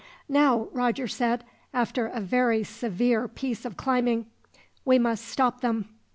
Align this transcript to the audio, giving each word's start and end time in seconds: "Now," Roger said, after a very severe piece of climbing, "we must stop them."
"Now," 0.27 0.67
Roger 0.71 1.07
said, 1.07 1.43
after 1.75 2.07
a 2.07 2.19
very 2.19 2.63
severe 2.63 3.27
piece 3.27 3.65
of 3.65 3.77
climbing, 3.77 4.25
"we 4.83 4.97
must 4.97 5.25
stop 5.27 5.61
them." 5.61 5.89